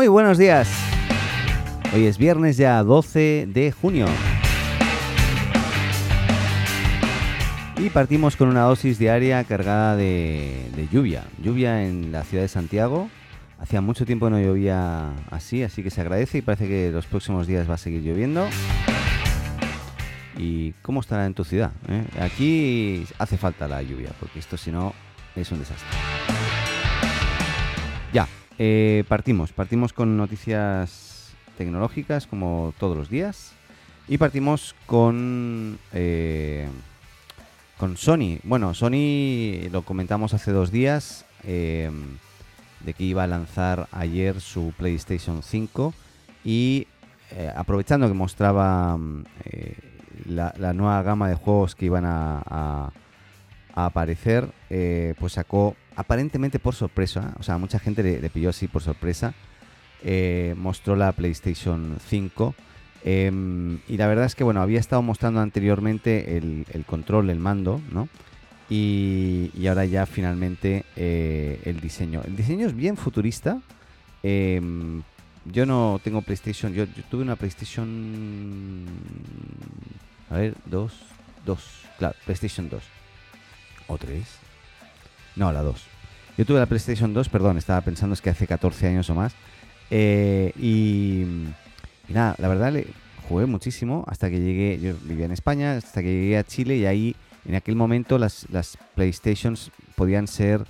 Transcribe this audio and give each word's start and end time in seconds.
Muy 0.00 0.08
buenos 0.08 0.38
días. 0.38 0.66
Hoy 1.94 2.06
es 2.06 2.16
viernes 2.16 2.56
ya 2.56 2.82
12 2.82 3.46
de 3.52 3.70
junio. 3.70 4.06
Y 7.76 7.90
partimos 7.90 8.34
con 8.34 8.48
una 8.48 8.62
dosis 8.62 8.98
diaria 8.98 9.44
cargada 9.44 9.96
de, 9.96 10.88
lluvia. 10.90 11.24
Lluvia 11.42 11.84
en 11.84 12.12
la 12.12 12.24
ciudad 12.24 12.44
de 12.44 12.48
Santiago. 12.48 13.10
Hacía 13.58 13.82
mucho 13.82 14.06
tiempo 14.06 14.30
no 14.30 14.40
llovía 14.40 15.10
así, 15.30 15.62
así 15.62 15.82
que 15.82 15.90
se 15.90 16.00
agradece 16.00 16.38
y 16.38 16.40
parece 16.40 16.66
que 16.66 16.90
los 16.90 17.04
próximos 17.04 17.46
días 17.46 17.68
va 17.68 17.74
a 17.74 17.76
seguir 17.76 18.00
lloviendo. 18.00 18.48
¿Y 20.38 20.72
cómo 20.80 21.00
estará 21.00 21.26
en 21.26 21.34
tu 21.34 21.44
ciudad? 21.44 21.72
eh? 21.90 22.06
Aquí 22.22 23.04
hace 23.18 23.36
falta 23.36 23.68
la 23.68 23.82
lluvia, 23.82 24.12
porque 24.18 24.38
esto 24.38 24.56
si 24.56 24.72
no 24.72 24.94
es 25.36 25.52
un 25.52 25.58
desastre. 25.58 25.86
Ya, 28.14 28.26
eh, 28.62 29.04
partimos. 29.08 29.52
Partimos 29.52 29.94
con 29.94 30.18
noticias 30.18 31.32
tecnológicas 31.56 32.26
como 32.26 32.74
todos 32.78 32.94
los 32.94 33.08
días. 33.08 33.52
Y 34.06 34.18
partimos 34.18 34.74
con, 34.84 35.78
eh, 35.94 36.68
con 37.78 37.96
Sony. 37.96 38.38
Bueno, 38.42 38.74
Sony 38.74 39.68
lo 39.72 39.80
comentamos 39.82 40.34
hace 40.34 40.52
dos 40.52 40.70
días. 40.70 41.24
eh, 41.44 41.90
de 42.84 42.94
que 42.94 43.04
iba 43.04 43.24
a 43.24 43.26
lanzar 43.26 43.88
ayer 43.92 44.40
su 44.40 44.72
PlayStation 44.78 45.42
5 45.42 45.92
y 46.44 46.86
eh, 47.30 47.52
aprovechando 47.54 48.08
que 48.08 48.14
mostraba 48.14 48.96
mm, 48.96 49.24
eh, 49.44 49.74
la, 50.26 50.72
nueva 50.72 51.02
gama 51.02 51.28
de 51.28 51.34
juegos 51.34 51.74
que 51.74 51.84
iban 51.86 52.04
a- 52.06 52.90
aparecer, 53.86 54.48
eh, 54.70 55.14
pues 55.18 55.34
sacó 55.34 55.76
aparentemente 55.96 56.58
por 56.58 56.74
sorpresa, 56.74 57.34
o 57.38 57.42
sea, 57.42 57.58
mucha 57.58 57.78
gente 57.78 58.02
le, 58.02 58.30
pilló 58.30 58.50
así 58.50 58.68
por 58.68 58.82
sorpresa, 58.82 59.34
eh, 60.02 60.54
mostró 60.56 60.96
la 60.96 61.12
PlayStation 61.12 61.98
5 62.08 62.54
em, 63.04 63.80
y 63.86 63.96
la 63.96 64.06
verdad 64.06 64.24
es 64.24 64.34
que, 64.34 64.44
bueno, 64.44 64.62
había 64.62 64.80
estado 64.80 65.02
mostrando 65.02 65.40
anteriormente 65.40 66.36
el, 66.38 66.84
control, 66.86 67.30
el 67.30 67.38
mando, 67.38 67.80
¿no? 67.92 68.08
Y, 68.70 69.50
ahora 69.66 69.84
ya 69.84 70.06
finalmente 70.06 70.84
eh, 70.96 71.60
el 71.64 71.80
diseño. 71.80 72.22
El 72.24 72.36
diseño 72.36 72.66
es 72.66 72.74
bien 72.74 72.96
futurista. 72.96 73.60
em, 74.22 75.02
yo 75.44 75.66
no 75.66 76.00
tengo 76.04 76.22
PlayStation. 76.22 76.72
Yo, 76.72 76.84
yo 76.84 77.02
tuve 77.10 77.22
una 77.22 77.36
PlayStation. 77.36 78.86
A 80.30 80.36
ver, 80.36 80.54
dos. 80.66 80.92
Dos. 81.44 81.82
Claro, 81.98 82.14
PlayStation 82.24 82.68
2. 82.68 82.99
¿O 83.90 83.98
3? 83.98 84.24
No, 85.34 85.52
la 85.52 85.62
2. 85.62 85.84
Yo 86.38 86.46
tuve 86.46 86.60
la 86.60 86.66
PlayStation 86.66 87.12
2, 87.12 87.28
perdón, 87.28 87.58
estaba 87.58 87.80
pensando 87.80 88.14
es 88.14 88.22
que 88.22 88.30
hace 88.30 88.46
14 88.46 88.86
años 88.86 89.10
o 89.10 89.16
más. 89.16 89.34
Eh, 89.90 90.52
y, 90.56 91.24
nada, 92.08 92.36
la 92.38 92.46
verdad 92.46 92.72
le 92.72 92.86
jugué 93.28 93.46
muchísimo 93.46 94.04
hasta 94.06 94.30
que 94.30 94.38
llegué. 94.38 94.78
Yo 94.80 94.94
vivía 95.02 95.24
en 95.24 95.32
España, 95.32 95.72
hasta 95.72 96.02
que 96.02 96.08
llegué 96.08 96.38
a 96.38 96.44
Chile 96.44 96.76
y 96.76 96.86
ahí 96.86 97.16
en 97.44 97.56
aquel 97.56 97.74
momento 97.74 98.16
las, 98.16 98.48
las 98.50 98.78
PlayStations 98.94 99.72
podían 99.96 100.28
ser 100.28 100.64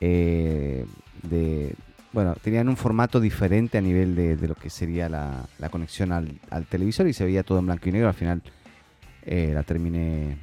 eh, 0.00 0.86
de... 1.22 1.74
Bueno, 2.12 2.34
tenían 2.40 2.68
un 2.68 2.76
formato 2.78 3.20
diferente 3.20 3.76
a 3.76 3.82
nivel 3.82 4.14
de, 4.14 4.48
lo 4.48 4.54
que 4.54 4.70
sería 4.70 5.08
la, 5.10 5.46
la 5.58 5.68
conexión 5.68 6.12
al, 6.12 6.40
al 6.48 6.64
televisor 6.64 7.08
y 7.08 7.12
se 7.12 7.24
veía 7.24 7.42
todo 7.42 7.58
en 7.58 7.66
blanco 7.66 7.88
y 7.90 7.92
negro. 7.92 8.08
Al 8.08 8.14
final 8.14 8.42
eh, 9.26 9.50
la 9.52 9.64
terminé 9.64 10.38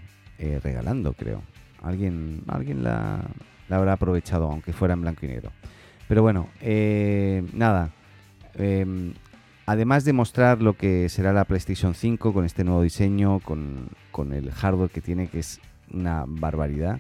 regalando, 0.64 1.14
creo. 1.14 1.51
Alguien, 1.82 2.44
alguien 2.48 2.84
la, 2.84 3.22
la 3.70 3.78
habrá 3.78 3.94
aprovechado, 3.94 4.46
aunque 4.50 4.74
fuera 4.74 4.94
en 4.94 5.02
blanco 5.02 5.26
y 5.26 5.30
negro. 5.30 5.52
Pero 6.08 6.22
bueno, 6.22 6.50
eh, 6.62 7.44
nada. 7.54 7.90
Em, 8.56 9.14
además 9.66 10.04
de 10.04 10.14
mostrar 10.14 10.62
lo 10.62 10.74
que 10.74 11.08
será 11.10 11.32
la 11.34 11.46
PlayStation 11.46 11.94
5 11.96 12.34
con 12.34 12.46
este 12.46 12.64
nuevo 12.64 12.82
diseño, 12.82 13.40
con, 13.40 13.88
con 14.12 14.34
el 14.34 14.52
hardware 14.52 14.90
que 14.90 15.02
tiene, 15.02 15.28
que 15.28 15.40
es 15.40 15.60
una 15.94 16.26
barbaridad. 16.28 17.00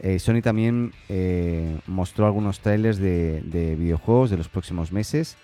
eh, 0.00 0.18
Sony 0.18 0.42
también 0.42 0.92
eh, 1.08 1.78
mostró 1.86 2.26
algunos 2.26 2.60
trailers 2.60 2.98
de, 2.98 3.40
de 3.42 3.76
videojuegos 3.76 4.30
de 4.30 4.36
los 4.36 4.48
próximos 4.48 4.92
meses 4.92 5.36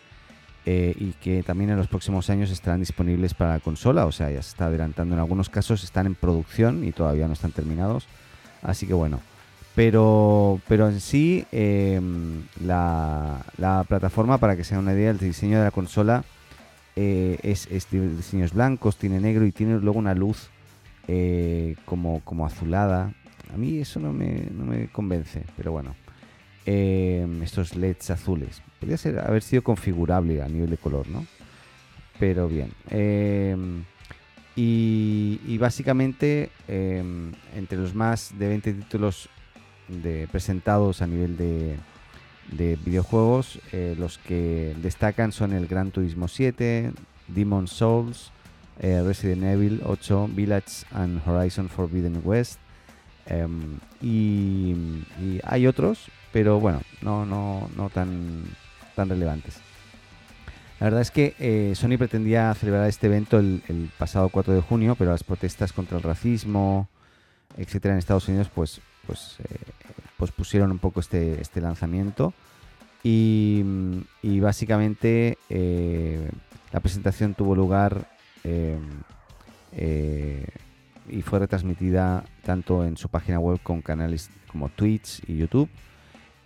eh, 0.66 0.94
y 0.98 1.12
que 1.12 1.42
también 1.42 1.70
en 1.70 1.76
los 1.78 1.88
próximos 1.88 2.28
años 2.28 2.50
estarán 2.50 2.80
disponibles 2.80 3.32
para 3.32 3.54
la 3.54 3.60
consola. 3.60 4.04
O 4.06 4.12
sea, 4.12 4.30
ya 4.30 4.42
se 4.42 4.50
está 4.50 4.66
adelantando. 4.66 5.14
En 5.14 5.20
algunos 5.20 5.48
casos 5.48 5.82
están 5.84 6.06
en 6.06 6.14
producción 6.14 6.84
y 6.84 6.92
todavía 6.92 7.26
no 7.26 7.32
están 7.32 7.52
terminados. 7.52 8.06
Así 8.62 8.86
que 8.86 8.94
bueno. 8.94 9.20
Pero, 9.74 10.60
pero 10.68 10.88
en 10.88 11.00
sí, 11.00 11.46
eh, 11.52 12.00
la, 12.62 13.44
la 13.56 13.84
plataforma, 13.84 14.38
para 14.38 14.56
que 14.56 14.64
sea 14.64 14.78
una 14.78 14.92
idea, 14.92 15.10
el 15.10 15.18
diseño 15.18 15.58
de 15.58 15.64
la 15.64 15.70
consola 15.70 16.24
eh, 16.96 17.38
es, 17.42 17.66
es 17.70 17.86
diseños 17.90 18.52
blancos, 18.52 18.96
tiene 18.96 19.20
negro 19.20 19.46
y 19.46 19.52
tiene 19.52 19.78
luego 19.78 19.98
una 19.98 20.14
luz 20.14 20.50
eh, 21.08 21.76
como, 21.84 22.20
como 22.24 22.44
azulada. 22.46 23.12
A 23.54 23.56
mí 23.56 23.78
eso 23.78 24.00
no 24.00 24.12
me, 24.12 24.48
no 24.50 24.64
me 24.64 24.88
convence, 24.88 25.44
pero 25.56 25.72
bueno. 25.72 25.94
Eh, 26.66 27.26
estos 27.42 27.74
LEDs 27.74 28.10
azules. 28.10 28.62
Podría 28.80 28.96
ser, 28.96 29.18
haber 29.18 29.42
sido 29.42 29.62
configurable 29.62 30.42
a 30.42 30.48
nivel 30.48 30.70
de 30.70 30.76
color, 30.76 31.08
¿no? 31.08 31.24
Pero 32.18 32.48
bien. 32.48 32.70
Y, 34.56 35.56
básicamente, 35.58 36.50
eh, 36.68 37.02
entre 37.54 37.78
los 37.78 37.94
más 37.94 38.32
de 38.38 38.48
20 38.48 38.72
títulos 38.74 39.28
presentados 40.30 41.02
a 41.02 41.06
nivel 41.06 41.36
de, 41.36 41.76
de 42.52 42.76
videojuegos, 42.76 43.60
eh, 43.72 43.94
los 43.98 44.18
que 44.18 44.74
destacan 44.82 45.32
son 45.32 45.52
el 45.52 45.66
Gran 45.66 45.90
Turismo 45.90 46.28
7, 46.28 46.92
Demon 47.28 47.68
Souls, 47.68 48.32
eh, 48.80 49.02
Resident 49.04 49.44
Evil 49.44 49.82
8, 49.84 50.28
Village 50.34 50.84
and 50.92 51.20
Horizon 51.26 51.68
Forbidden 51.68 52.20
West. 52.24 52.58
em, 53.26 53.78
y, 54.00 54.74
y 55.20 55.40
hay 55.44 55.66
otros, 55.66 56.06
pero 56.32 56.58
bueno, 56.58 56.80
no, 57.02 57.24
no, 57.26 57.70
no 57.76 57.90
tan, 57.90 58.44
tan 58.96 59.08
relevantes. 59.08 59.60
La 60.80 60.86
verdad 60.86 61.02
es 61.02 61.10
que 61.10 61.34
eh, 61.38 61.74
Sony 61.76 61.98
pretendía 61.98 62.54
celebrar 62.54 62.88
este 62.88 63.06
evento 63.06 63.38
el, 63.38 63.90
pasado 63.98 64.30
4 64.30 64.54
de 64.54 64.62
junio, 64.62 64.96
pero 64.96 65.10
las 65.10 65.22
protestas 65.22 65.74
contra 65.74 65.98
el 65.98 66.02
racismo, 66.02 66.88
etcétera, 67.58 67.92
en 67.92 67.98
Estados 67.98 68.26
Unidos, 68.28 68.48
pues, 68.54 68.80
pues 69.06 69.36
eh, 69.40 69.58
pospusieron 70.16 70.70
un 70.70 70.78
poco 70.78 71.00
este, 71.00 71.38
este 71.38 71.60
lanzamiento. 71.60 72.32
Y, 73.02 73.60
mm, 73.62 74.40
básicamente 74.40 75.36
eh, 75.50 76.30
la 76.72 76.80
presentación 76.80 77.34
tuvo 77.34 77.54
lugar 77.54 78.06
eh, 78.44 78.78
y 81.10 81.22
fue 81.22 81.40
retransmitida 81.40 82.24
tanto 82.42 82.86
en 82.86 82.96
su 82.96 83.10
página 83.10 83.38
web 83.38 83.60
con 83.62 83.82
canales 83.82 84.30
como 84.46 84.70
Twitch 84.70 85.22
y 85.28 85.36
YouTube. 85.36 85.68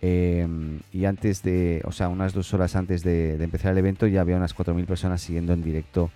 Eh, 0.07 0.47
y 0.93 1.05
antes 1.05 1.41
de, 1.41 1.81
o 1.83 1.91
sea, 1.91 2.09
unas 2.09 2.31
dos 2.31 2.53
horas 2.53 2.75
antes 2.75 3.01
de, 3.01 3.43
empezar 3.43 3.71
el 3.71 3.79
evento 3.79 4.05
ya 4.05 4.21
había 4.21 4.37
unas 4.37 4.55
4.000 4.55 4.85
personas 4.85 5.19
siguiendo 5.19 5.51
en 5.51 5.63
directo 5.63 6.11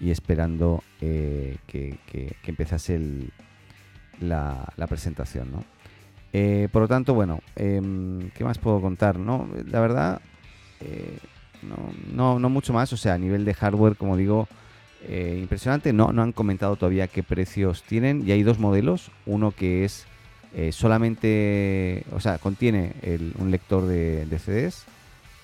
y 0.00 0.10
esperando 0.10 0.82
eh, 1.00 1.56
que, 1.68 1.96
empezase 2.44 3.00
la, 4.20 4.66
presentación, 4.88 5.52
¿no? 5.52 5.64
Eh, 6.32 6.68
por 6.72 6.82
lo 6.82 6.88
tanto, 6.88 7.14
bueno, 7.14 7.38
em, 7.54 8.28
¿qué 8.30 8.42
más 8.42 8.58
puedo 8.58 8.80
contar? 8.80 9.20
No, 9.20 9.48
la 9.70 9.80
verdad, 9.80 10.20
eh, 10.80 11.18
no, 11.62 11.76
no, 12.12 12.40
no 12.40 12.48
mucho 12.50 12.72
más. 12.72 12.92
O 12.92 12.96
sea, 12.96 13.14
a 13.14 13.18
nivel 13.18 13.44
de 13.44 13.54
hardware, 13.54 13.94
como 13.94 14.16
digo, 14.16 14.48
impresionante. 15.08 15.92
No, 15.92 16.10
no 16.12 16.22
han 16.22 16.32
comentado 16.32 16.74
todavía 16.74 17.06
qué 17.06 17.22
precios 17.22 17.84
tienen. 17.84 18.26
Y 18.26 18.32
hay 18.32 18.42
dos 18.42 18.58
modelos. 18.58 19.12
Uno 19.26 19.52
que 19.52 19.84
es 19.84 20.06
eh, 20.58 20.72
solamente, 20.72 22.02
o 22.10 22.18
sea, 22.18 22.38
contiene 22.38 22.92
un 23.38 23.52
lector 23.52 23.86
de, 23.86 24.26
de 24.26 24.38
CDs. 24.40 24.82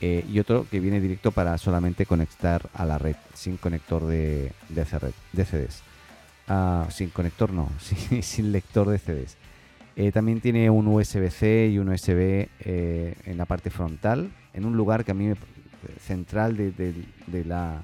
eh, 0.00 0.25
y 0.28 0.40
otro 0.40 0.66
que 0.69 0.81
viene 0.81 1.00
directo 1.00 1.31
para 1.31 1.56
solamente 1.56 2.05
conectar 2.05 2.69
a 2.75 2.84
la 2.84 2.99
red, 2.99 3.14
sin 3.32 3.56
conector 3.56 4.05
de, 4.06 4.50
de, 4.70 4.84
de 5.32 5.44
CDs. 5.44 5.82
Ah, 6.49 6.88
sin 6.90 7.11
conector 7.11 7.52
no, 7.52 7.70
sin, 8.22 8.50
lector 8.50 8.88
de 8.88 8.99
CDs. 8.99 9.37
Eh, 9.94 10.11
también 10.11 10.40
tiene 10.40 10.69
un 10.69 10.88
USB-C 10.88 11.69
y 11.72 11.78
un 11.78 11.90
USB 11.90 12.49
en 12.64 13.38
la 13.38 13.44
parte 13.44 13.70
frontal, 13.70 14.32
en 14.52 14.64
un 14.64 14.76
lugar 14.76 15.05
que 15.05 15.12
a 15.12 15.14
mí 15.14 15.28
me 15.28 15.37
central 16.00 16.56
de 16.56 17.44
la 17.44 17.82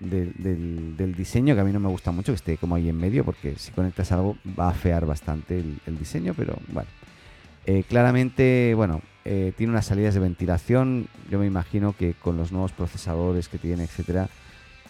del, 0.00 1.14
diseño 1.16 1.54
que 1.54 1.60
a 1.60 1.64
mí 1.64 1.72
no 1.72 1.80
me 1.80 1.88
gusta 1.88 2.10
mucho 2.10 2.32
que 2.32 2.36
esté 2.36 2.56
como 2.56 2.74
ahí 2.74 2.88
en 2.88 2.96
medio 2.96 3.24
porque 3.24 3.56
si 3.56 3.72
conectas 3.72 4.12
algo 4.12 4.36
va 4.58 4.68
a 4.68 4.74
fear 4.74 5.06
bastante 5.06 5.58
el, 5.58 5.98
diseño 5.98 6.34
pero 6.34 6.58
bueno. 6.72 6.88
Eh, 7.66 7.84
claramente 7.86 8.72
bueno 8.74 9.02
eh, 9.24 9.52
tiene 9.56 9.72
unas 9.72 9.86
salidas 9.86 10.14
de 10.14 10.20
ventilación. 10.20 11.08
Yo 11.30 11.38
me 11.38 11.46
imagino 11.46 11.94
que 11.96 12.14
con 12.14 12.36
los 12.36 12.50
nuevos 12.50 12.72
procesadores 12.72 13.48
que 13.48 13.58
tiene 13.58 13.84
etcétera 13.84 14.28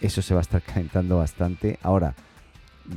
eso 0.00 0.22
se 0.22 0.34
va 0.34 0.40
a 0.40 0.42
estar 0.42 0.62
calentando 0.74 1.18
bastante. 1.18 1.78
Ahora 1.82 2.14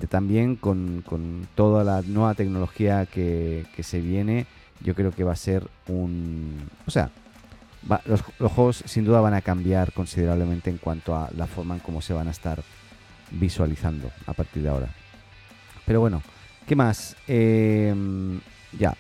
también 0.10 0.56
con, 0.56 1.04
con 1.06 1.48
toda 1.56 1.84
la 1.84 2.02
nueva 2.02 2.34
tecnología 2.36 3.06
que, 3.06 3.66
que 3.76 3.84
se 3.84 4.00
viene, 4.00 4.46
yo 4.82 4.96
creo 4.96 5.12
que 5.12 5.24
va 5.24 5.34
a 5.34 5.36
ser 5.36 5.68
un... 5.88 6.70
O 6.86 6.92
sea, 6.92 7.12
los, 8.06 8.22
juegos 8.52 8.84
sin 8.86 9.06
duda 9.06 9.22
van 9.22 9.34
a 9.34 9.42
cambiar 9.42 9.92
considerablemente 9.94 10.70
en 10.70 10.78
cuanto 10.78 11.16
a 11.16 11.30
la 11.36 11.48
forma 11.48 11.76
en 11.76 11.80
cómo 11.82 12.02
se 12.02 12.14
van 12.14 12.28
a 12.28 12.32
estar 12.32 12.64
visualizando 13.32 14.12
a 14.26 14.34
partir 14.34 14.64
de 14.64 14.70
ahora. 14.70 14.90
Pero 15.86 16.00
bueno, 16.00 16.22
¿qué 16.68 16.76
más? 16.76 17.16
Em, 17.28 18.40
ya. 18.78 18.96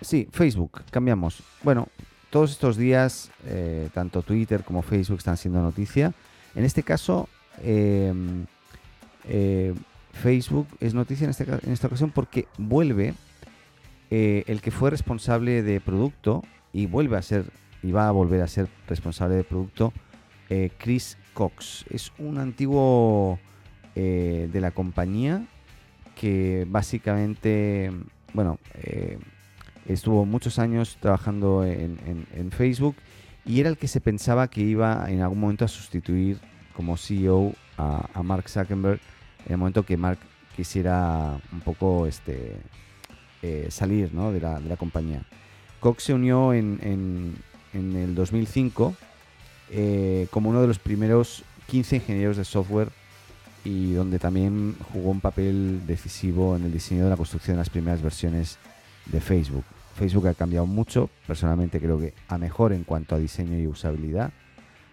Sí, 0.00 0.28
Facebook, 0.32 0.82
cambiamos. 0.90 1.42
Bueno, 1.62 1.88
todos 2.30 2.52
estos 2.52 2.76
días, 2.76 3.30
eh, 3.46 3.88
tanto 3.92 4.22
Twitter 4.22 4.64
como 4.64 4.82
Facebook 4.82 5.18
están 5.18 5.36
siendo 5.36 5.60
noticia. 5.60 6.12
En 6.54 6.64
este 6.64 6.82
caso, 6.82 7.28
em, 7.62 8.46
eh, 9.24 9.74
Facebook 10.12 10.66
es 10.80 10.94
noticia 10.94 11.24
en, 11.24 11.30
este 11.30 11.44
en, 11.44 11.72
esta 11.72 11.86
ocasión 11.86 12.10
porque 12.10 12.46
vuelve 12.56 13.14
eh, 14.10 14.44
el 14.46 14.60
que 14.60 14.70
fue 14.70 14.90
responsable 14.90 15.62
de 15.62 15.80
producto 15.80 16.42
y 16.72 16.86
vuelve 16.86 17.16
a 17.16 17.22
ser 17.22 17.44
y 17.82 17.92
va 17.92 18.08
a 18.08 18.10
volver 18.10 18.42
a 18.42 18.46
ser 18.46 18.68
responsable 18.86 19.36
de 19.36 19.44
producto 19.44 19.92
eh, 20.50 20.70
Chris 20.78 21.18
Cox. 21.34 21.84
Es 21.90 22.12
un 22.18 22.38
antiguo 22.38 23.38
eh, 23.94 24.48
de 24.50 24.60
la 24.60 24.70
compañía 24.70 25.46
que 26.14 26.66
básicamente, 26.68 27.92
bueno, 28.32 28.58
eh, 28.74 29.18
estuvo 29.86 30.24
muchos 30.24 30.58
años 30.58 30.96
trabajando 31.00 31.64
en, 31.64 32.50
Facebook 32.50 32.96
y 33.44 33.60
era 33.60 33.68
el 33.68 33.76
que 33.76 33.88
se 33.88 34.00
pensaba 34.00 34.48
que 34.48 34.62
iba 34.62 35.06
en 35.08 35.20
algún 35.20 35.40
momento 35.40 35.64
a 35.64 35.68
sustituir 35.68 36.38
como 36.74 36.96
CEO 36.96 37.52
a, 37.76 38.22
Mark 38.22 38.48
Zuckerberg 38.48 39.00
en 39.46 39.52
el 39.52 39.58
momento 39.58 39.84
que 39.84 39.96
Mark 39.96 40.18
quisiera 40.56 41.38
un 41.52 41.60
poco 41.60 42.06
este, 42.06 42.56
salir 43.68 44.10
de, 44.10 44.40
la, 44.40 44.76
compañía. 44.76 45.22
Cox 45.78 46.04
se 46.04 46.14
unió 46.14 46.52
en 46.52 47.36
el 47.96 48.14
2005 48.14 48.94
eh, 49.70 50.26
como 50.30 50.48
uno 50.48 50.62
de 50.62 50.66
los 50.66 50.78
primeros 50.78 51.42
15 51.66 51.96
ingenieros 51.96 52.36
de 52.38 52.44
software 52.44 52.88
y 53.64 53.92
donde 53.92 54.18
también 54.18 54.76
jugó 54.92 55.10
un 55.10 55.20
papel 55.20 55.86
decisivo 55.86 56.56
en 56.56 56.64
el 56.64 56.72
diseño 56.72 57.04
de 57.04 57.10
la 57.10 57.16
construcción 57.16 57.56
de 57.56 57.60
las 57.60 57.70
primeras 57.70 58.00
versiones 58.00 58.58
de 59.06 59.20
Facebook. 59.20 59.64
Facebook 59.94 60.28
ha 60.28 60.34
cambiado 60.34 60.64
mucho, 60.64 61.10
personalmente 61.26 61.80
creo 61.80 61.98
que 61.98 62.14
a 62.28 62.38
mejor 62.38 62.72
en 62.72 62.84
cuanto 62.84 63.14
a 63.14 63.18
diseño 63.18 63.58
y 63.58 63.66
usabilidad, 63.66 64.32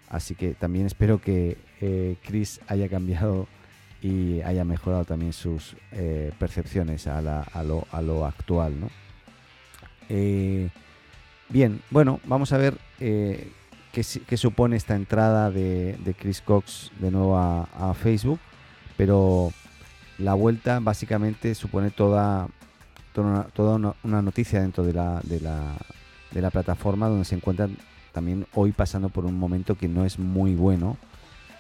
así 0.09 0.35
que 0.35 0.55
también 0.55 0.87
espero 0.87 1.21
que 1.21 1.57
eh, 1.79 2.17
Chris 2.25 2.59
haya 2.67 2.89
cambiado 2.89 3.47
y 4.01 4.41
haya 4.41 4.65
mejorado 4.65 5.05
también 5.05 5.31
sus 5.31 5.75
eh, 5.91 6.33
percepciones 6.37 7.07
a, 7.07 7.21
lo, 7.21 7.87
a, 7.91 8.01
lo, 8.01 8.25
actual. 8.25 8.79
¿no? 8.79 8.89
Bien, 11.49 11.81
bueno, 11.91 12.19
vamos 12.25 12.51
a 12.53 12.57
ver 12.57 12.77
eh, 12.99 13.51
qué, 13.91 14.03
supone 14.37 14.75
esta 14.75 14.95
entrada 14.95 15.51
de, 15.51 16.15
Chris 16.19 16.41
Cox 16.41 16.91
de 16.99 17.11
nuevo 17.11 17.37
a, 17.37 17.93
Facebook, 17.93 18.39
pero 18.97 19.51
la 20.17 20.33
vuelta 20.33 20.79
básicamente 20.79 21.53
supone 21.53 21.91
toda, 21.91 22.47
toda, 23.13 23.93
una, 24.03 24.21
noticia 24.21 24.61
dentro 24.61 24.83
de 24.83 24.93
la, 24.93 25.21
de, 25.23 25.39
la, 25.39 26.49
plataforma 26.49 27.07
donde 27.07 27.25
se 27.25 27.35
encuentran 27.35 27.77
también 28.11 28.47
hoy 28.55 28.71
pasando 28.71 29.09
por 29.09 29.25
un 29.25 29.37
momento 29.37 29.75
que 29.75 29.87
no 29.87 30.03
es 30.03 30.17
muy 30.17 30.55
bueno 30.55 30.97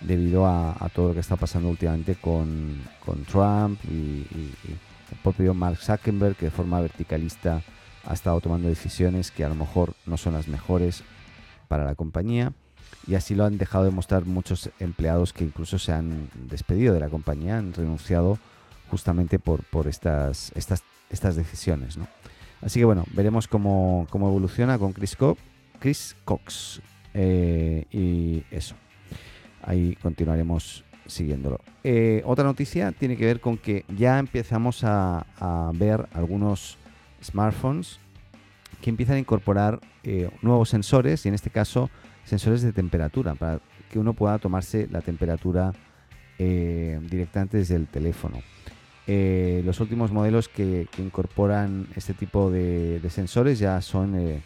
debido 0.01 0.47
a, 0.47 0.89
todo 0.95 1.09
lo 1.09 1.13
que 1.13 1.19
está 1.19 1.35
pasando 1.35 1.69
últimamente 1.69 2.15
con, 2.15 2.81
Trump 3.29 3.79
y, 3.85 4.25
y, 4.33 4.55
el 5.11 5.17
propio 5.21 5.53
Mark 5.53 5.77
Zuckerberg 5.77 6.35
que 6.35 6.45
de 6.45 6.51
forma 6.51 6.81
verticalista 6.81 7.61
ha 8.05 8.13
estado 8.13 8.39
tomando 8.41 8.67
decisiones 8.67 9.31
que 9.31 9.43
a 9.43 9.49
lo 9.49 9.55
mejor 9.55 9.93
no 10.05 10.17
son 10.17 10.33
las 10.33 10.47
mejores 10.47 11.03
para 11.67 11.85
la 11.85 11.95
compañía 11.95 12.53
y 13.07 13.15
así 13.15 13.35
lo 13.35 13.45
han 13.45 13.57
dejado 13.57 13.85
de 13.85 13.91
mostrar 13.91 14.25
muchos 14.25 14.69
empleados 14.79 15.33
que 15.33 15.43
incluso 15.43 15.79
se 15.79 15.91
han 15.91 16.29
despedido 16.33 16.93
de 16.93 16.99
la 16.99 17.09
compañía, 17.09 17.57
han 17.57 17.73
renunciado 17.73 18.39
justamente 18.89 19.39
por, 19.39 19.63
por 19.63 19.87
estas, 19.87 20.51
estas, 20.55 20.83
estas 21.09 21.35
decisiones. 21.35 21.97
Así 22.61 22.79
que 22.79 22.85
bueno, 22.85 23.03
veremos 23.13 23.47
cómo, 23.47 24.07
evoluciona 24.11 24.79
con 24.79 24.93
Chris, 24.93 25.17
Chris 25.79 26.15
Cox 26.25 26.81
eh, 27.13 27.85
y 27.91 28.43
eso. 28.51 28.75
Ahí 29.61 29.95
continuaremos 30.01 30.83
siguiéndolo. 31.05 31.59
Eh, 31.83 32.23
otra 32.25 32.45
noticia 32.45 32.91
tiene 32.91 33.17
que 33.17 33.25
ver 33.25 33.39
con 33.39 33.57
que 33.57 33.85
ya 33.95 34.17
empezamos 34.17 34.83
a 34.83 35.25
ver 35.75 36.07
algunos 36.13 36.77
smartphones 37.25 37.99
que 38.81 38.89
empiezan 38.89 39.15
a 39.15 39.19
incorporar 39.19 39.79
eh, 40.03 40.29
nuevos 40.41 40.69
sensores 40.69 41.25
y 41.25 41.29
en 41.29 41.35
este 41.35 41.49
caso 41.49 41.89
sensores 42.23 42.61
de 42.61 42.73
temperatura 42.73 43.35
para 43.35 43.59
que 43.89 43.99
uno 43.99 44.13
pueda 44.13 44.37
tomarse 44.39 44.87
la 44.91 45.01
temperatura 45.01 45.73
eh, 46.37 46.99
directamente 47.09 47.57
desde 47.57 47.75
el 47.75 47.87
teléfono. 47.87 48.41
Eh, 49.07 49.61
los 49.65 49.79
últimos 49.79 50.11
modelos 50.11 50.49
que, 50.49 50.87
incorporan 50.97 51.87
este 51.95 52.13
tipo 52.13 52.49
de, 52.49 53.01
sensores 53.09 53.59
ya 53.59 53.81
son 53.81 54.41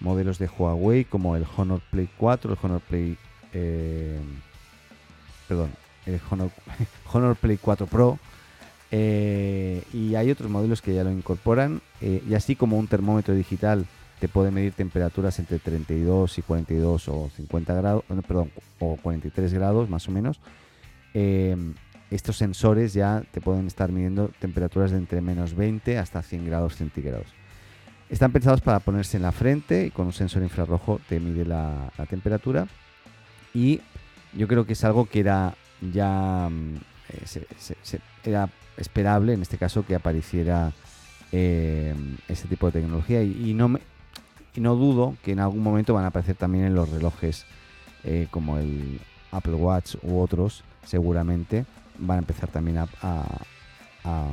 modelos 0.00 0.38
de 0.38 0.48
Huawei 0.48 1.04
como 1.04 1.36
el 1.36 1.44
Honor 1.56 1.80
Play 1.90 2.08
4, 2.16 2.52
el 2.52 2.58
Honor 2.62 2.80
Play 2.80 3.16
perdón, 5.48 5.70
el 6.06 6.20
Honor, 6.30 6.50
Honor 7.12 7.36
Play 7.36 7.58
4 7.58 7.86
Pro 7.86 8.18
eh, 8.96 9.82
y 9.92 10.14
hay 10.14 10.30
otros 10.30 10.48
modelos 10.48 10.80
que 10.80 10.94
ya 10.94 11.02
lo 11.02 11.10
incorporan. 11.10 11.80
Eh, 12.00 12.22
y 12.28 12.34
así 12.34 12.54
como 12.54 12.78
un 12.78 12.86
termómetro 12.86 13.34
digital 13.34 13.86
te 14.20 14.28
puede 14.28 14.52
medir 14.52 14.72
temperaturas 14.72 15.40
entre 15.40 15.58
32 15.58 16.38
y 16.38 16.42
42 16.42 17.08
o 17.08 17.28
50 17.36 17.74
grados, 17.74 18.04
perdón, 18.28 18.52
o 18.78 18.94
43 18.94 19.52
grados 19.52 19.90
más 19.90 20.06
o 20.06 20.12
menos. 20.12 20.38
Eh, 21.12 21.56
estos 22.12 22.36
sensores 22.36 22.94
ya 22.94 23.24
te 23.32 23.40
pueden 23.40 23.66
estar 23.66 23.90
midiendo 23.90 24.30
temperaturas 24.38 24.92
de 24.92 24.98
entre 24.98 25.20
menos 25.20 25.56
20 25.56 25.98
hasta 25.98 26.22
100 26.22 26.46
grados 26.46 26.76
centígrados. 26.76 27.26
Están 28.08 28.30
pensados 28.30 28.60
para 28.60 28.78
ponerse 28.78 29.16
en 29.16 29.24
la 29.24 29.32
frente 29.32 29.86
y 29.86 29.90
con 29.90 30.06
un 30.06 30.12
sensor 30.12 30.44
infrarrojo 30.44 31.00
te 31.08 31.18
mide 31.18 31.44
la, 31.44 31.90
temperatura. 32.08 32.68
Y 33.52 33.80
yo 34.34 34.46
creo 34.46 34.64
que 34.66 34.74
es 34.74 34.84
algo 34.84 35.06
que 35.06 35.18
era 35.18 35.56
ya 35.92 36.48
era 38.24 38.48
esperable, 38.76 39.34
en 39.34 39.42
este 39.42 39.58
caso, 39.58 39.84
que 39.86 39.94
apareciera 39.94 40.72
eh, 41.32 41.94
este 42.28 42.48
tipo 42.48 42.66
de 42.66 42.80
tecnología 42.80 43.22
y, 43.22 43.54
no 43.54 43.78
y 44.54 44.60
no 44.60 44.76
dudo 44.76 45.16
que 45.24 45.32
en 45.32 45.40
algún 45.40 45.62
momento 45.62 45.94
van 45.94 46.04
a 46.04 46.08
aparecer 46.08 46.36
también 46.36 46.64
en 46.64 46.74
los 46.74 46.88
relojes 46.88 47.44
eh, 48.04 48.28
como 48.30 48.58
el 48.58 49.00
Apple 49.32 49.54
Watch 49.54 49.96
u 50.02 50.20
otros, 50.20 50.62
seguramente 50.84 51.64
van 51.98 52.18
a 52.18 52.20
empezar 52.20 52.48
también 52.50 52.78
a, 52.78 52.88
a, 54.04 54.28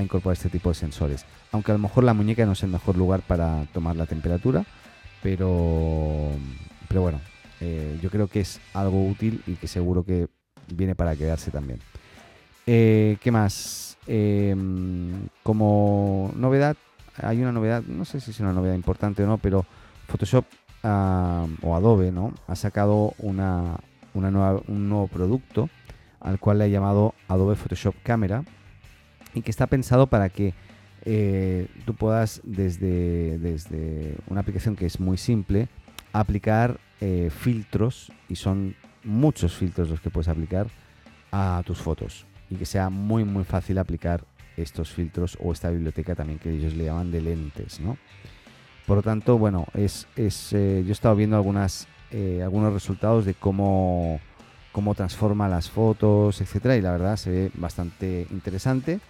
incorporar 0.00 0.36
este 0.36 0.50
tipo 0.50 0.68
de 0.68 0.74
sensores. 0.74 1.24
Aunque 1.52 1.72
a 1.72 1.74
lo 1.74 1.78
mejor 1.78 2.04
la 2.04 2.14
muñeca 2.14 2.44
no 2.44 2.52
es 2.52 2.62
el 2.62 2.70
mejor 2.70 2.96
lugar 2.96 3.22
para 3.22 3.64
tomar 3.72 3.96
la 3.96 4.06
temperatura, 4.06 4.64
pero, 5.22 6.30
pero 6.88 7.00
bueno, 7.00 7.20
eh, 7.60 7.98
yo 8.02 8.10
creo 8.10 8.28
que 8.28 8.40
es 8.40 8.60
algo 8.74 9.06
útil 9.06 9.42
y 9.46 9.54
que 9.54 9.66
seguro 9.66 10.04
que 10.04 10.28
viene 10.68 10.94
para 10.94 11.16
quedarse 11.16 11.50
también. 11.50 11.80
Eh, 12.66 13.16
¿Qué 13.20 13.30
más? 13.30 13.96
Em, 14.08 15.28
como 15.44 16.32
novedad, 16.34 16.76
hay 17.16 17.40
una 17.40 17.52
novedad, 17.52 17.82
no 17.82 18.04
sé 18.04 18.20
si 18.20 18.32
es 18.32 18.40
una 18.40 18.52
novedad 18.52 18.74
importante 18.74 19.22
o 19.22 19.26
no, 19.26 19.38
pero 19.38 19.64
Photoshop 20.08 20.44
o 20.82 21.74
Adobe 21.74 22.12
¿no? 22.12 22.32
ha 22.46 22.54
sacado 22.54 23.14
una, 23.18 23.80
nueva, 24.14 24.60
un 24.68 24.88
nuevo 24.88 25.08
producto 25.08 25.68
al 26.20 26.38
cual 26.38 26.58
le 26.58 26.64
ha 26.64 26.68
llamado 26.68 27.14
Adobe 27.26 27.56
Photoshop 27.56 27.94
Camera 28.04 28.44
y 29.34 29.42
que 29.42 29.50
está 29.50 29.66
pensado 29.66 30.06
para 30.06 30.28
que 30.28 30.54
eh, 31.04 31.68
tú 31.84 31.94
puedas 31.94 32.40
desde, 32.44 33.38
desde 33.38 34.16
una 34.28 34.40
aplicación 34.40 34.76
que 34.76 34.86
es 34.86 35.00
muy 35.00 35.18
simple 35.18 35.68
aplicar 36.12 36.78
eh, 37.00 37.30
filtros 37.30 38.12
y 38.28 38.36
son 38.36 38.76
muchos 39.02 39.54
filtros 39.54 39.90
los 39.90 40.00
que 40.00 40.10
puedes 40.10 40.28
aplicar 40.28 40.68
a 41.32 41.62
tus 41.64 41.78
fotos 41.78 42.26
y 42.50 42.56
que 42.56 42.66
sea 42.66 42.90
muy 42.90 43.24
muy 43.24 43.44
fácil 43.44 43.78
aplicar 43.78 44.24
estos 44.56 44.90
filtros 44.90 45.36
o 45.42 45.52
esta 45.52 45.70
biblioteca 45.70 46.14
también 46.14 46.38
que 46.38 46.50
ellos 46.50 46.74
le 46.74 46.84
llaman 46.84 47.10
de 47.10 47.20
lentes, 47.20 47.80
¿no? 47.80 47.96
Por 48.86 48.98
lo 48.98 49.02
tanto, 49.02 49.36
bueno, 49.36 49.66
es, 49.74 50.06
es 50.16 50.52
eh, 50.52 50.82
yo 50.84 50.90
he 50.90 50.92
estado 50.92 51.16
viendo 51.16 51.36
algunas, 51.36 51.88
eh, 52.12 52.40
algunos 52.42 52.72
resultados 52.72 53.24
de 53.24 53.34
cómo, 53.34 54.20
cómo 54.70 54.94
transforma 54.94 55.48
las 55.48 55.68
fotos, 55.68 56.40
etcétera, 56.40 56.76
y 56.76 56.80
la 56.80 56.92
verdad 56.92 57.16
se 57.16 57.30
ve 57.30 57.50
bastante 57.54 58.28
interesante, 58.30 59.00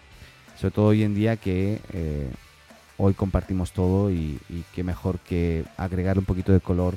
sobre 0.56 0.74
todo 0.74 0.86
hoy 0.86 1.02
en 1.02 1.14
día 1.14 1.36
que 1.36 1.80
eh, 1.92 2.30
hoy 2.96 3.12
compartimos 3.12 3.72
todo 3.72 4.10
y, 4.10 4.40
y 4.48 4.64
qué 4.74 4.82
mejor 4.82 5.18
que 5.18 5.64
agregar 5.76 6.18
un 6.18 6.24
poquito 6.24 6.52
de 6.52 6.60
color 6.60 6.94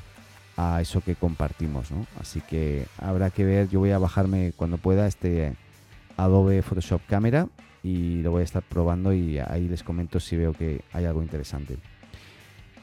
a 0.56 0.80
eso 0.80 1.02
que 1.02 1.16
compartimos, 1.16 1.92
¿no? 1.92 2.08
Así 2.20 2.40
que 2.40 2.86
habrá 2.98 3.30
que 3.30 3.44
ver, 3.44 3.68
yo 3.70 3.80
voy 3.80 3.92
a 3.92 3.98
bajarme 3.98 4.54
cuando 4.56 4.78
pueda 4.78 5.06
este 5.06 5.56
Adobe 6.20 6.62
Photoshop 6.62 7.02
Camera 7.08 7.48
y 7.82 8.22
lo 8.22 8.32
voy 8.32 8.42
a 8.42 8.44
estar 8.44 8.64
probando 8.64 9.14
y 9.14 9.40
ahí 9.40 9.68
les 9.68 9.84
comento 9.84 10.20
si 10.20 10.36
veo 10.36 10.54
que 10.54 10.82
hay 10.92 11.06
algo 11.06 11.22
interesante. 11.22 11.78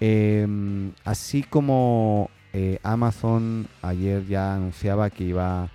Em, 0.00 0.92
así 1.04 1.42
como 1.42 2.30
eh, 2.52 2.78
Amazon 2.82 3.66
ayer 3.82 4.26
ya 4.26 4.54
anunciaba 4.54 5.10
que 5.10 5.24
iba 5.24 5.70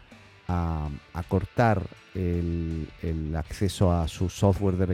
a, 0.48 0.89
cortar 1.30 1.82
el, 2.13 2.88
acceso 3.38 3.94
a 3.94 4.08
su 4.10 4.27
software 4.30 4.75
de, 4.75 4.86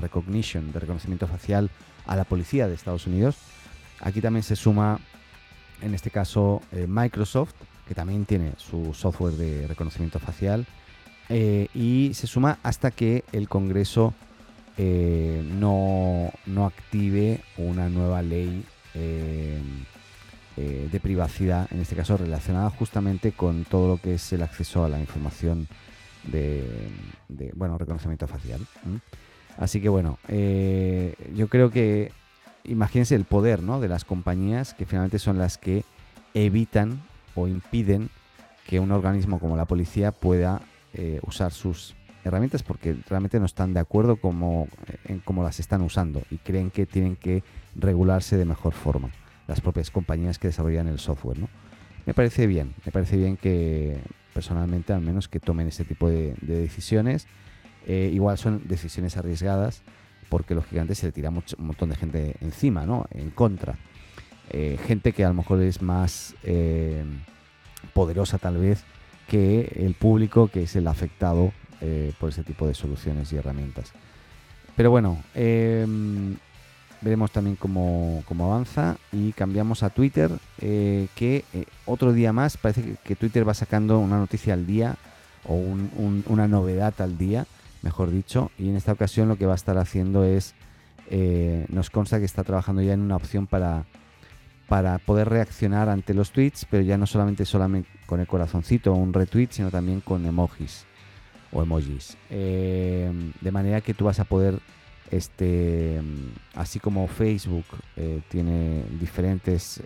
Recognition, 0.00 0.72
de 0.72 0.80
reconocimiento 0.80 1.28
facial, 1.28 1.70
a 2.06 2.16
la 2.16 2.24
policía 2.24 2.66
de 2.66 2.74
Estados 2.74 3.06
Unidos. 3.06 3.36
Aquí 4.00 4.20
también 4.20 4.42
se 4.42 4.56
suma, 4.56 4.98
en 5.80 5.94
este 5.94 6.10
caso, 6.10 6.60
eh, 6.72 6.86
Microsoft, 6.88 7.54
que 7.86 7.94
también 7.94 8.24
tiene 8.24 8.54
su 8.56 8.92
software 8.94 9.34
de 9.34 9.68
reconocimiento 9.68 10.18
facial. 10.18 10.66
Eh, 11.34 11.68
y 11.74 12.12
se 12.12 12.26
suma 12.26 12.58
hasta 12.62 12.90
que 12.90 13.24
el 13.32 13.48
Congreso 13.48 14.12
eh, 14.76 15.42
no, 15.58 16.30
active 16.66 17.40
una 17.56 17.88
nueva 17.88 18.20
ley 18.20 18.66
de 20.54 21.00
privacidad, 21.00 21.66
en 21.72 21.80
este 21.80 21.96
caso 21.96 22.18
relacionada 22.18 22.68
justamente 22.68 23.32
con 23.32 23.64
todo 23.64 23.88
lo 23.88 23.96
que 23.96 24.14
es 24.14 24.32
el 24.34 24.42
acceso 24.42 24.84
a 24.84 24.90
la 24.90 25.00
información 25.00 25.66
de, 26.24 26.66
bueno, 27.54 27.78
reconocimiento 27.78 28.26
facial. 28.26 28.60
Así 29.56 29.80
que 29.80 29.88
bueno, 29.88 30.18
yo 30.28 31.48
creo 31.48 31.70
que 31.70 32.12
imagínense 32.64 33.14
el 33.14 33.24
poder 33.24 33.62
¿no? 33.62 33.80
de 33.80 33.88
las 33.88 34.04
compañías 34.04 34.74
que 34.74 34.84
finalmente 34.84 35.18
son 35.18 35.38
las 35.38 35.56
que 35.56 35.84
evitan 36.34 37.02
o 37.34 37.48
impiden 37.48 38.10
que 38.66 38.78
un 38.80 38.92
organismo 38.92 39.38
como 39.40 39.56
la 39.56 39.64
policía 39.64 40.12
pueda 40.12 40.60
eh, 40.94 41.20
usar 41.22 41.52
sus 41.52 41.94
herramientas 42.24 42.62
porque 42.62 42.96
realmente 43.08 43.40
no 43.40 43.46
están 43.46 43.74
de 43.74 43.80
acuerdo 43.80 44.16
como, 44.16 44.68
en 45.04 45.20
cómo 45.20 45.42
las 45.42 45.60
están 45.60 45.82
usando 45.82 46.22
y 46.30 46.38
creen 46.38 46.70
que 46.70 46.86
tienen 46.86 47.16
que 47.16 47.42
regularse 47.74 48.36
de 48.36 48.44
mejor 48.44 48.74
forma 48.74 49.10
las 49.48 49.60
propias 49.60 49.90
compañías 49.90 50.38
que 50.38 50.48
desarrollan 50.48 50.88
el 50.88 50.98
software. 50.98 51.38
¿no? 51.38 51.48
Me 52.06 52.14
parece 52.14 52.46
bien, 52.46 52.74
me 52.84 52.92
parece 52.92 53.16
bien 53.16 53.36
que 53.36 53.98
personalmente 54.32 54.92
al 54.92 55.00
menos 55.00 55.28
que 55.28 55.40
tomen 55.40 55.68
este 55.68 55.84
tipo 55.84 56.08
de, 56.08 56.34
decisiones. 56.40 57.26
Eh, 57.86 58.10
igual 58.12 58.38
son 58.38 58.62
decisiones 58.68 59.16
arriesgadas 59.16 59.82
porque 60.28 60.54
lógicamente 60.54 60.94
se 60.94 61.06
le 61.06 61.12
tira 61.12 61.30
un 61.30 61.42
montón 61.58 61.90
de 61.90 61.96
gente 61.96 62.36
encima, 62.40 62.86
¿no? 62.86 63.06
En 63.10 63.30
contra. 63.30 63.76
Eh, 64.50 64.78
gente 64.86 65.12
que 65.12 65.24
a 65.24 65.28
lo 65.28 65.34
mejor 65.34 65.60
es 65.62 65.82
más 65.82 66.34
eh, 66.42 67.04
poderosa 67.92 68.38
tal 68.38 68.58
vez 68.58 68.84
que 69.32 69.72
el 69.76 69.94
público 69.94 70.48
que 70.48 70.64
es 70.64 70.76
el 70.76 70.86
afectado 70.86 71.52
eh, 71.80 72.12
por 72.20 72.28
ese 72.28 72.44
tipo 72.44 72.68
de 72.68 72.74
soluciones 72.74 73.32
y 73.32 73.36
herramientas. 73.36 73.92
Pero 74.76 74.90
bueno, 74.90 75.18
em, 75.34 76.36
veremos 77.00 77.32
también 77.32 77.56
cómo, 77.56 78.22
avanza 78.40 78.98
y 79.10 79.32
cambiamos 79.32 79.82
a 79.82 79.90
Twitter, 79.90 80.30
que 80.60 81.44
otro 81.84 82.12
día 82.12 82.32
más 82.32 82.56
parece 82.56 82.96
que, 83.02 83.16
Twitter 83.16 83.46
va 83.46 83.54
sacando 83.54 83.98
una 83.98 84.18
noticia 84.18 84.54
al 84.54 84.66
día 84.66 84.96
o 85.48 85.54
una 86.26 86.46
novedad 86.46 86.94
al 87.00 87.18
día 87.18 87.46
mejor 87.82 88.10
dicho, 88.10 88.50
y 88.58 88.68
en 88.68 88.76
esta 88.76 88.92
ocasión 88.92 89.28
lo 89.28 89.36
que 89.36 89.46
va 89.46 89.52
a 89.52 89.56
estar 89.56 89.76
haciendo 89.76 90.24
es, 90.24 90.54
eh, 91.10 91.66
nos 91.68 91.90
consta 91.90 92.18
que 92.18 92.24
está 92.24 92.44
trabajando 92.44 92.80
ya 92.80 92.94
en 92.94 93.00
una 93.00 93.16
opción 93.16 93.46
para, 93.46 93.84
para 94.68 94.98
poder 94.98 95.28
reaccionar 95.28 95.88
ante 95.88 96.14
los 96.14 96.30
tweets, 96.30 96.66
pero 96.70 96.82
ya 96.82 96.96
no 96.96 97.06
solamente, 97.06 97.44
solamente 97.44 97.88
con 98.06 98.20
el 98.20 98.26
corazoncito 98.26 98.92
o 98.92 98.96
un 98.96 99.12
retweet, 99.12 99.48
sino 99.50 99.70
también 99.70 100.00
con 100.00 100.24
emojis 100.24 100.84
o 101.52 101.62
emojis. 101.62 102.16
Eh, 102.30 103.10
de 103.40 103.50
manera 103.50 103.80
que 103.80 103.94
tú 103.94 104.04
vas 104.04 104.20
a 104.20 104.24
poder, 104.24 104.58
este, 105.10 106.00
así 106.54 106.80
como 106.80 107.06
Facebook 107.08 107.66
eh, 107.96 108.20
tiene 108.28 108.84
diferentes, 108.98 109.82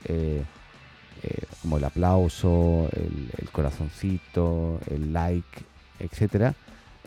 como 1.62 1.78
el 1.78 1.85
aplauso, 1.85 2.88
el, 2.92 3.30
el 3.37 3.50
corazoncito, 3.50 4.78
el 4.88 5.12
like, 5.12 5.64
etcétera, 5.99 6.54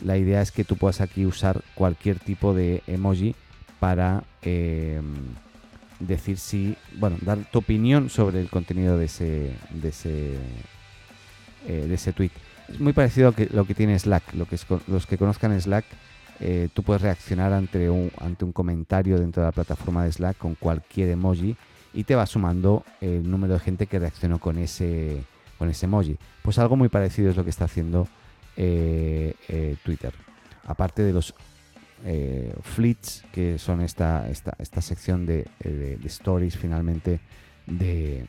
la 0.04 0.16
idea 0.16 0.40
es 0.40 0.50
que 0.50 0.64
tú 0.64 0.76
puedas 0.76 1.00
aquí 1.00 1.26
usar 1.26 1.62
cualquier 1.74 2.18
tipo 2.18 2.54
de 2.54 2.82
emoji 2.86 3.34
para 3.78 4.24
em, 4.42 5.34
decir 6.00 6.38
si, 6.38 6.76
bueno, 6.98 7.16
dar 7.20 7.38
tu 7.50 7.60
opinión 7.60 8.10
sobre 8.10 8.40
el 8.40 8.48
contenido 8.48 8.98
de 8.98 9.04
ese, 9.04 9.52
de 9.70 9.88
ese, 9.88 10.34
eh, 11.66 11.86
de 11.86 11.94
ese 11.94 12.12
tweet. 12.12 12.30
Es 12.68 12.80
muy 12.80 12.92
parecido 12.92 13.28
a 13.28 13.54
lo 13.54 13.64
que 13.64 13.74
tiene 13.74 13.98
Slack. 13.98 14.34
Lo 14.34 14.46
que 14.46 14.56
los 14.86 15.06
que 15.06 15.18
conozcan 15.18 15.58
Slack, 15.60 15.84
eh, 16.40 16.68
tú 16.72 16.82
puedes 16.82 17.02
reaccionar 17.02 17.52
ante 17.52 17.90
un, 17.90 18.10
ante 18.18 18.44
un 18.44 18.52
comentario 18.52 19.18
dentro 19.18 19.42
de 19.42 19.48
la 19.48 19.52
plataforma 19.52 20.04
de 20.04 20.12
Slack 20.12 20.38
con 20.38 20.54
cualquier 20.54 21.10
emoji 21.10 21.56
y 21.92 22.04
te 22.04 22.14
va 22.14 22.26
sumando 22.26 22.84
el 23.00 23.28
número 23.28 23.54
de 23.54 23.60
gente 23.60 23.86
que 23.86 23.98
reaccionó 23.98 24.38
con 24.38 24.58
ese, 24.58 25.22
con 25.58 25.68
ese 25.68 25.86
emoji. 25.86 26.16
Pues 26.42 26.58
algo 26.58 26.76
muy 26.76 26.88
parecido 26.88 27.30
es 27.30 27.36
lo 27.36 27.44
que 27.44 27.50
está 27.50 27.66
haciendo 27.66 28.08
eh, 28.56 29.76
Twitter. 29.84 30.14
Aparte 30.64 31.02
de 31.02 31.12
los 31.12 31.34
eh, 32.04 32.54
fleets, 32.62 33.24
que 33.32 33.58
son 33.58 33.80
esta, 33.80 34.28
esta, 34.28 34.54
esta 34.58 34.80
sección 34.80 35.26
de, 35.26 35.46
stories 36.04 36.56
finalmente 36.56 37.20
de, 37.66 38.26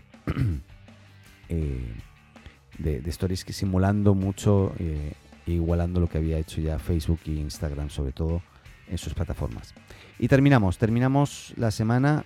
de, 2.78 3.10
stories 3.10 3.46
que 3.46 3.54
simulando 3.54 4.13
mucho 4.13 4.74
e 4.80 5.13
igualando 5.48 6.00
lo 6.00 6.08
que 6.08 6.18
había 6.18 6.38
hecho 6.38 6.62
ya 6.62 6.80
Facebook 6.80 7.20
e 7.25 7.32
Instagram, 7.32 7.90
sobre 7.90 8.12
todo 8.12 8.42
en 8.88 8.98
sus 8.98 9.13
plataformas. 9.13 9.74
Y 10.20 10.28
terminamos, 10.28 10.78
terminamos 10.78 11.54
la 11.58 11.72
semana 11.72 12.25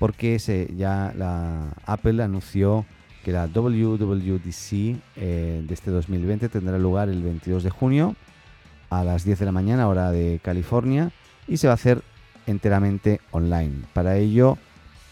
porque 0.00 0.38
se, 0.38 0.72
ya 0.76 1.12
la 1.16 1.74
Apple 1.84 2.22
anunció 2.22 2.86
que 3.22 3.32
la 3.32 3.46
WWDC 3.46 4.72
eh, 5.16 5.62
de 5.62 5.74
este 5.74 5.90
2020 5.90 6.48
tendrá 6.48 6.78
lugar 6.78 7.10
el 7.10 7.22
22 7.22 7.62
de 7.62 7.70
junio 7.70 8.16
a 8.90 9.04
las 9.04 9.24
10 9.24 9.38
de 9.38 9.46
la 9.46 9.52
mañana, 9.52 9.88
hora 9.88 10.10
de 10.10 10.40
California, 10.42 11.10
y 11.48 11.56
se 11.56 11.66
va 11.66 11.72
a 11.72 11.74
hacer 11.74 12.02
enteramente 12.46 13.20
online. 13.30 13.84
Para 13.92 14.16
ello, 14.16 14.58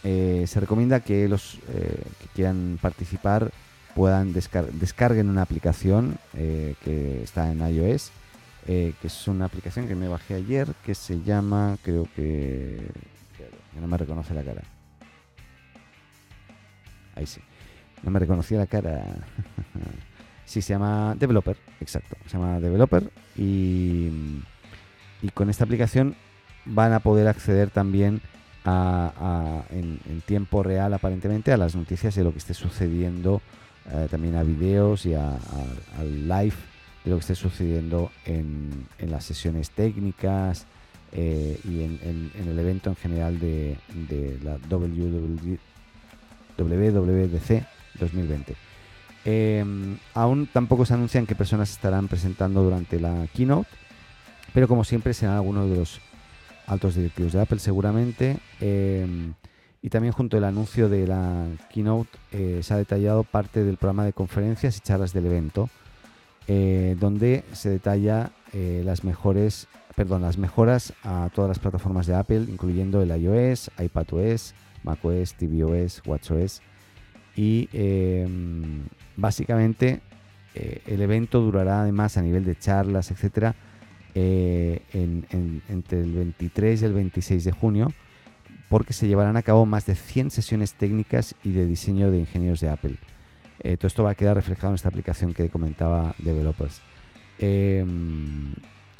eh, 0.04 0.44
se 0.46 0.60
recomienda 0.60 1.00
que 1.00 1.28
los 1.28 1.54
eh, 1.68 2.02
que 2.20 2.26
quieran 2.34 2.78
participar 2.80 3.50
puedan 3.94 4.32
descarguen 4.32 5.28
una 5.28 5.42
aplicación 5.42 6.18
que 6.32 7.20
está 7.24 7.50
en 7.50 7.66
iOS, 7.66 8.12
que 8.64 8.94
es 9.02 9.26
una 9.26 9.46
aplicación 9.46 9.88
que 9.88 9.96
me 9.96 10.06
bajé 10.06 10.34
ayer, 10.34 10.68
que 10.84 10.94
se 10.94 11.20
llama, 11.22 11.76
creo 11.82 12.06
que... 12.14 12.78
no 13.80 13.88
me 13.88 13.96
reconoce 13.96 14.34
la 14.34 14.44
cara. 14.44 14.62
Ahí 17.16 17.26
sí. 17.26 17.40
No 18.02 18.10
me 18.10 18.20
reconocía 18.20 18.58
la 18.58 18.66
cara. 18.66 19.04
sí, 20.48 20.62
se 20.62 20.72
llama 20.72 21.14
Developer, 21.18 21.56
exacto. 21.80 22.16
Se 22.26 22.38
llama 22.38 22.58
Developer 22.58 23.10
y, 23.36 24.10
y 25.22 25.28
con 25.34 25.50
esta 25.50 25.64
aplicación 25.64 26.16
van 26.64 26.92
a 26.92 27.00
poder 27.00 27.28
acceder 27.28 27.70
también 27.70 28.20
a, 28.64 29.62
en, 29.70 29.98
tiempo 30.26 30.62
real 30.62 30.92
aparentemente 30.92 31.52
a 31.52 31.56
las 31.56 31.74
noticias 31.74 32.14
de 32.14 32.24
lo 32.24 32.32
que 32.32 32.38
esté 32.38 32.52
sucediendo, 32.54 33.40
eh, 33.90 34.08
también 34.10 34.36
a 34.36 34.42
videos 34.42 35.06
y 35.06 35.14
al 35.14 36.28
live 36.28 36.54
de 37.04 37.10
lo 37.10 37.16
que 37.16 37.20
esté 37.20 37.34
sucediendo 37.34 38.10
en, 38.26 38.86
en 38.98 39.10
las 39.10 39.24
sesiones 39.24 39.70
técnicas 39.70 40.66
eh, 41.12 41.58
y 41.64 41.82
en, 41.82 42.30
el 42.34 42.58
evento 42.58 42.90
en 42.90 42.96
general 42.96 43.40
de, 43.40 43.78
de 44.08 44.38
la 44.42 44.58
WWDC 44.68 45.22
2020. 47.98 48.67
Em, 49.24 49.98
aún 50.14 50.46
tampoco 50.46 50.86
se 50.86 50.94
anuncian 50.94 51.26
qué 51.26 51.34
personas 51.34 51.70
estarán 51.70 52.08
presentando 52.08 52.62
durante 52.62 53.00
la 53.00 53.26
keynote, 53.34 53.68
pero 54.54 54.68
como 54.68 54.84
siempre 54.84 55.14
serán 55.14 55.36
algunos 55.36 55.68
de 55.68 55.76
los 55.76 56.00
altos 56.66 56.94
directivos 56.94 57.32
de 57.32 57.40
Apple 57.40 57.58
seguramente. 57.58 58.38
Em, 58.60 59.34
y 59.82 59.90
también 59.90 60.12
junto 60.12 60.36
al 60.36 60.44
anuncio 60.44 60.88
de 60.88 61.06
la 61.06 61.46
keynote 61.70 62.10
eh, 62.32 62.60
se 62.62 62.74
ha 62.74 62.76
detallado 62.76 63.22
parte 63.22 63.64
del 63.64 63.76
programa 63.76 64.04
de 64.04 64.12
conferencias 64.12 64.76
y 64.76 64.80
charlas 64.80 65.12
del 65.12 65.26
evento, 65.26 65.68
eh, 66.46 66.96
donde 66.98 67.44
se 67.52 67.70
detalla 67.70 68.30
eh, 68.52 68.82
las 68.84 69.04
mejores, 69.04 69.68
perdón, 69.94 70.22
las 70.22 70.38
mejoras 70.38 70.94
a 71.04 71.30
todas 71.34 71.48
las 71.48 71.58
plataformas 71.58 72.06
de 72.06 72.14
Apple, 72.14 72.46
incluyendo 72.48 73.02
el 73.02 73.10
iOS, 73.10 73.70
iPadOS, 73.78 74.54
macOS, 74.82 75.34
tvOS, 75.34 76.02
watchOS 76.06 76.62
y 77.38 77.68
em, 77.72 78.88
básicamente 79.16 80.00
eh, 80.56 80.82
el 80.86 81.00
evento 81.00 81.40
durará 81.40 81.82
además 81.82 82.16
a 82.16 82.22
nivel 82.22 82.44
de 82.44 82.58
charlas, 82.58 83.12
etcétera, 83.12 83.54
eh, 84.16 84.82
entre 84.92 86.00
el 86.00 86.12
23 86.14 86.82
y 86.82 86.84
el 86.84 86.92
26 86.94 87.44
de 87.44 87.52
junio, 87.52 87.92
porque 88.68 88.92
se 88.92 89.06
llevarán 89.06 89.36
a 89.36 89.42
cabo 89.42 89.66
más 89.66 89.86
de 89.86 89.94
100 89.94 90.32
sesiones 90.32 90.74
técnicas 90.74 91.36
y 91.44 91.52
de 91.52 91.64
diseño 91.66 92.10
de 92.10 92.18
ingenieros 92.18 92.58
de 92.58 92.70
Apple. 92.70 92.96
Eh, 93.60 93.76
todo 93.76 93.86
esto 93.86 94.02
va 94.02 94.10
a 94.10 94.14
quedar 94.16 94.34
reflejado 94.34 94.70
en 94.70 94.74
esta 94.74 94.88
aplicación 94.88 95.32
que 95.32 95.48
comentaba 95.48 96.16
Developers. 96.18 96.80
Em, 97.38 98.52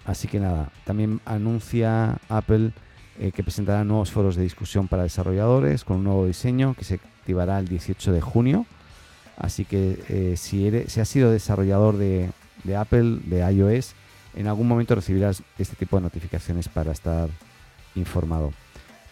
así 0.05 0.29
que 0.29 0.39
nada, 0.39 0.71
también 0.85 1.21
anuncia 1.25 2.19
Apple 2.29 2.71
eh, 3.19 3.33
que 3.33 3.43
presentará 3.43 3.85
nuevos 3.85 4.11
foros 4.11 4.37
de 4.37 4.43
discusión 4.43 4.89
para 4.89 5.03
desarrolladores 5.03 5.85
con 5.85 5.99
un 5.99 6.05
nuevo 6.05 6.27
diseño 6.27 6.75
que 6.75 6.85
se 6.85 6.95
activará 6.95 7.59
el 7.59 7.69
18 7.69 8.13
de 8.13 8.21
junio. 8.21 8.67
Así 9.37 9.65
que 9.65 9.99
eh, 10.09 10.37
si, 10.37 10.67
eres, 10.67 10.93
si 10.93 11.01
has 11.01 11.09
sido 11.09 11.31
desarrollador 11.31 11.97
de, 11.97 12.31
Apple, 12.77 13.19
de 13.25 13.41
iOS, 13.53 13.95
en 14.35 14.47
algún 14.47 14.69
momento 14.69 14.95
recibirás 14.95 15.43
este 15.59 15.77
tipo 15.77 15.97
de 15.97 16.03
notificaciones 16.03 16.69
para 16.69 16.93
estar 16.93 17.29
informado. 17.95 18.53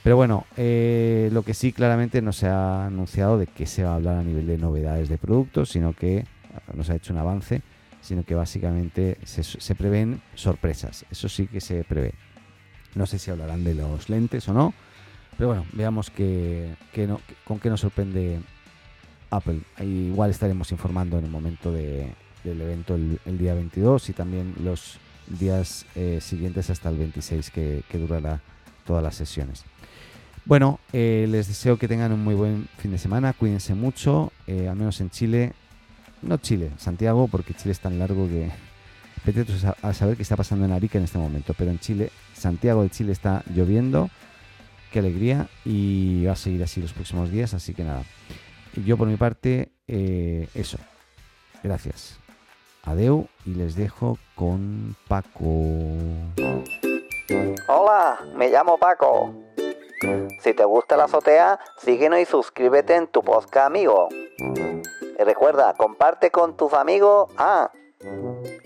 Pero 0.03 0.17
bueno, 0.17 0.47
eh, 0.57 1.31
lo 1.33 1.43
que 1.43 1.55
sí 1.55 1.73
claramente 1.73 2.23
no 2.23 2.33
se 2.33 2.47
ha 2.47 2.87
anunciado 2.87 3.39
de 3.39 3.47
que 3.47 3.67
se 3.67 3.83
va 3.83 3.93
a 3.93 3.95
hablar 3.97 4.19
a 4.19 4.23
nivel 4.23 4.47
de 4.47 4.59
novedades 4.59 5.09
de 5.09 5.19
productos, 5.19 5.71
sino 5.71 5.93
que 5.93 6.25
no 6.75 6.85
se 6.85 6.93
ha 6.93 6.97
hecho 6.97 7.13
un 7.13 7.19
avance, 7.19 7.63
sino 8.07 8.23
que 8.23 8.37
básicamente 8.37 9.19
se, 9.25 9.75
prevén 9.75 10.23
sorpresas. 10.37 11.05
Eso 11.11 11.29
sí 11.29 11.49
que 11.49 11.61
se 11.61 11.83
prevé. 11.83 12.15
No 12.97 13.07
sé 13.07 13.21
si 13.21 13.31
hablarán 13.31 13.63
de 13.63 13.75
los 13.75 14.09
lentes 14.09 14.49
o 14.49 14.53
no, 14.53 14.75
pero 15.37 15.49
bueno, 15.49 15.67
veamos 15.73 16.11
que, 16.11 16.75
con 17.45 17.61
qué 17.61 17.69
nos 17.69 17.81
sorprende 17.81 18.41
Apple. 19.31 19.61
igual 19.81 20.31
estaremos 20.31 20.73
informando 20.73 21.19
en 21.19 21.27
el 21.27 21.31
momento 21.31 21.71
del 21.71 22.15
evento 22.45 22.95
el, 22.95 23.39
día 23.39 23.55
22 23.55 24.09
y 24.09 24.13
también 24.15 24.55
los 24.65 24.99
días 25.29 25.87
eh, 25.95 26.19
siguientes 26.21 26.71
hasta 26.71 26.89
el 26.89 26.97
26 26.97 27.51
que, 27.51 27.83
que 27.89 27.99
durará 27.99 28.41
todas 28.85 29.03
las 29.03 29.15
sesiones. 29.15 29.65
Bueno, 30.47 30.79
eh, 30.93 31.27
les 31.29 31.49
deseo 31.49 31.77
que 31.77 31.89
tengan 31.89 32.13
un 32.13 32.23
muy 32.23 32.35
buen 32.35 32.69
fin 32.79 32.93
de 32.93 32.99
semana, 32.99 33.33
cuídense 33.33 33.75
mucho, 33.75 34.33
eh, 34.47 34.69
al 34.69 34.77
menos 34.77 35.01
en 35.01 35.11
Chile, 35.11 35.53
no 36.23 36.39
Chile, 36.39 36.71
Santiago, 36.79 37.29
porque 37.29 37.53
Chile 37.53 37.73
es 37.73 37.81
tan 37.81 37.99
largo 37.99 38.29
que 38.29 38.51
a 39.83 39.93
saber 39.93 40.17
qué 40.17 40.23
está 40.23 40.37
pasando 40.37 40.65
en 40.65 40.73
Arica 40.73 40.99
en 40.99 41.05
este 41.05 41.19
momento, 41.19 41.55
pero 41.57 41.71
en 41.71 41.79
Chile, 41.79 42.11
Santiago 42.35 42.83
de 42.83 42.91
Chile 42.91 43.13
está 43.13 43.43
lloviendo, 43.55 44.11
qué 44.93 45.01
alegría, 45.01 45.49
y 45.65 46.25
va 46.25 46.33
a 46.33 46.37
seguir 46.37 46.63
así 46.63 46.81
los 46.81 46.93
próximos 46.93 47.31
días, 47.31 47.55
así 47.55 47.75
que 47.75 47.85
nada, 47.85 48.03
yo 48.85 48.97
por 48.97 49.09
mi 49.09 49.17
parte, 49.17 49.73
eh, 49.89 50.49
eso, 50.55 50.79
gracias. 51.63 52.19
Adeu 52.85 53.27
y 53.45 53.55
les 53.55 53.75
dejo 53.75 54.17
con 54.37 54.95
Paco. 55.09 55.43
Hola, 57.69 58.21
me 58.37 58.49
llamo 58.49 58.79
Paco. 58.79 59.35
Si 60.41 60.55
te 60.55 60.65
gusta 60.65 60.97
la 60.97 61.05
azotea, 61.05 61.59
síguenos 61.79 62.21
y 62.21 62.27
suscríbete 62.27 62.95
en 62.95 63.09
tu 63.09 63.23
podcast 63.23 63.67
amigo. 63.67 64.09
Y 64.39 65.23
recuerda, 65.25 65.75
comparte 65.75 66.31
con 66.31 66.57
tus 66.57 66.73
amigos, 66.75 67.31
ah, 67.39 67.73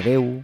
Adeu. 0.00 0.42